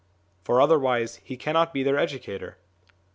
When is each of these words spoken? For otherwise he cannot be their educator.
For 0.43 0.59
otherwise 0.59 1.17
he 1.17 1.37
cannot 1.37 1.75
be 1.75 1.83
their 1.83 1.99
educator. 1.99 2.57